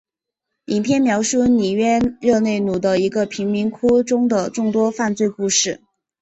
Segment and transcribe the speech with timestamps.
[0.65, 5.79] 影片描述里约热内卢的一个贫民窟中的众多犯罪故事。